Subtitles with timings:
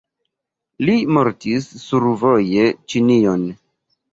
[0.87, 3.45] Li mortis survoje Ĉinion.